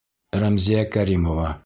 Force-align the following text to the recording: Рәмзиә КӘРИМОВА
Рәмзиә 0.43 0.81
КӘРИМОВА 0.97 1.55